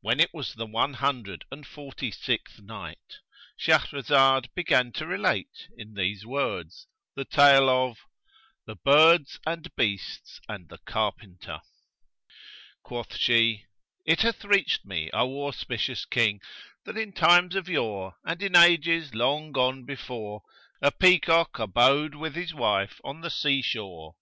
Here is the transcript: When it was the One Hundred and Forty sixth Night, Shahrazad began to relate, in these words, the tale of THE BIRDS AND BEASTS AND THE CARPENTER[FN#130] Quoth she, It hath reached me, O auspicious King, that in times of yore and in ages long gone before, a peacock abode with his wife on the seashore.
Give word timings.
When 0.00 0.18
it 0.18 0.32
was 0.32 0.54
the 0.54 0.64
One 0.64 0.94
Hundred 0.94 1.44
and 1.52 1.66
Forty 1.66 2.10
sixth 2.10 2.58
Night, 2.58 3.18
Shahrazad 3.60 4.46
began 4.54 4.92
to 4.92 5.06
relate, 5.06 5.68
in 5.76 5.92
these 5.92 6.24
words, 6.24 6.86
the 7.16 7.26
tale 7.26 7.68
of 7.68 7.98
THE 8.64 8.76
BIRDS 8.76 9.38
AND 9.44 9.76
BEASTS 9.76 10.40
AND 10.48 10.70
THE 10.70 10.78
CARPENTER[FN#130] 10.78 11.60
Quoth 12.82 13.14
she, 13.18 13.66
It 14.06 14.22
hath 14.22 14.42
reached 14.42 14.86
me, 14.86 15.10
O 15.12 15.46
auspicious 15.46 16.06
King, 16.06 16.40
that 16.86 16.96
in 16.96 17.12
times 17.12 17.54
of 17.54 17.68
yore 17.68 18.16
and 18.24 18.42
in 18.42 18.56
ages 18.56 19.14
long 19.14 19.52
gone 19.52 19.84
before, 19.84 20.44
a 20.80 20.90
peacock 20.90 21.58
abode 21.58 22.14
with 22.14 22.36
his 22.36 22.54
wife 22.54 23.02
on 23.04 23.20
the 23.20 23.28
seashore. 23.30 24.14